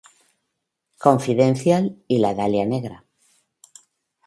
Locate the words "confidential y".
0.97-2.17